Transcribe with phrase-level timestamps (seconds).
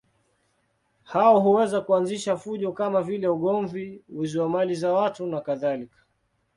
[1.03, 5.97] Hao huweza kuanzisha fujo kama vile ugomvi, wizi wa mali za watu nakadhalika.